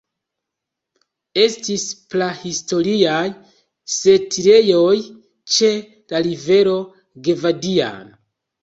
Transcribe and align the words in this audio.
Estis 1.41 1.83
prahistoriaj 2.13 3.21
setlejoj 3.99 4.99
ĉe 5.59 5.75
la 6.15 6.25
rivero 6.31 6.79
Gvadiano. 7.31 8.17